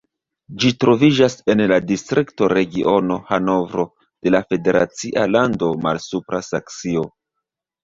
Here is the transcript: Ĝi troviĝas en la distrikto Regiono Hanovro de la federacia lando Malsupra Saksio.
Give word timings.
Ĝi 0.61 0.69
troviĝas 0.83 1.35
en 1.53 1.61
la 1.71 1.77
distrikto 1.91 2.47
Regiono 2.53 3.19
Hanovro 3.29 3.87
de 4.25 4.35
la 4.39 4.43
federacia 4.49 5.29
lando 5.37 5.71
Malsupra 5.87 6.43
Saksio. 6.51 7.09